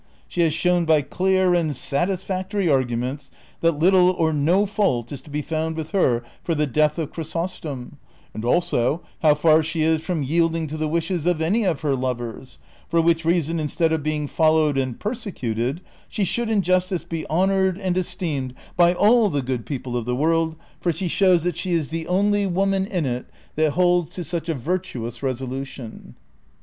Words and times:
She 0.27 0.41
has 0.41 0.51
shown 0.51 0.85
by 0.85 1.03
clear 1.03 1.53
and 1.53 1.75
satisfactory 1.75 2.65
argu 2.65 2.97
ments 2.97 3.29
that 3.59 3.77
little 3.77 4.09
or 4.09 4.33
no 4.33 4.65
fault 4.65 5.11
is 5.11 5.21
to 5.21 5.29
be 5.29 5.43
found 5.43 5.75
with 5.77 5.91
her 5.91 6.23
for 6.43 6.55
the 6.55 6.65
death 6.65 6.97
of 6.97 7.11
(Jlirysostom, 7.11 7.97
and 8.33 8.43
also 8.43 9.03
how 9.21 9.35
far 9.35 9.61
she 9.61 9.83
is 9.83 10.03
from 10.03 10.23
yield 10.23 10.55
ing 10.55 10.65
to 10.65 10.75
the 10.77 10.87
wishes 10.87 11.27
of 11.27 11.39
any 11.39 11.65
of 11.65 11.81
her 11.81 11.95
lovers, 11.95 12.57
for 12.89 12.99
which 12.99 13.23
reason, 13.23 13.59
instead 13.59 13.93
of 13.93 14.01
being 14.01 14.25
followed 14.25 14.75
and 14.75 14.99
persecuted, 14.99 15.81
she 16.09 16.23
should 16.23 16.49
in 16.49 16.63
justice 16.63 17.03
be 17.03 17.27
honored 17.27 17.77
and 17.77 17.95
esteemed 17.95 18.55
by 18.75 18.95
all 18.95 19.29
the 19.29 19.43
good 19.43 19.67
people 19.67 19.95
of 19.95 20.05
the 20.05 20.15
world, 20.15 20.55
for 20.79 20.91
she 20.91 21.07
shows 21.07 21.43
that 21.43 21.57
she 21.57 21.73
is 21.73 21.89
the 21.89 22.07
only 22.07 22.47
Avoman 22.47 22.87
in 22.87 23.05
it 23.05 23.27
that 23.55 23.73
holds 23.73 24.15
to 24.15 24.23
such 24.23 24.49
a 24.49 24.55
virtuous 24.55 25.21
resolution." 25.21 26.15